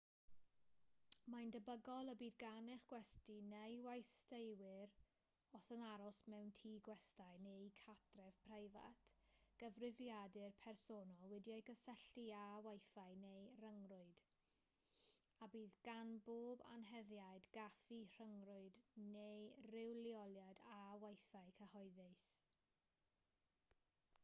mae'n 1.31 1.49
debygol 1.55 2.07
y 2.11 2.13
bydd 2.19 2.37
gan 2.43 2.69
eich 2.75 2.85
gwesty 2.91 3.33
neu 3.49 3.75
westeiwyr 3.87 4.93
os 5.57 5.67
yn 5.75 5.83
aros 5.89 6.21
mewn 6.33 6.47
tŷ 6.59 6.71
gwestai 6.87 7.35
neu 7.49 7.67
gartref 7.81 8.39
preifat 8.47 9.11
gyfrifiadur 9.63 10.57
personol 10.65 11.29
wedi'i 11.35 11.59
gysylltu 11.69 12.25
â 12.39 12.41
wifi 12.69 13.05
neu 13.27 13.45
ryngrwyd 13.67 14.19
a 15.47 15.51
bydd 15.57 15.77
gan 15.91 16.15
bob 16.31 16.65
anheddiad 16.71 17.51
gaffi 17.59 18.01
rhyngrwyd 18.17 18.83
neu 19.13 19.47
ryw 19.69 19.93
leoliad 20.01 20.65
â 20.81 20.83
wifi 21.07 21.45
cyhoeddus 21.61 22.29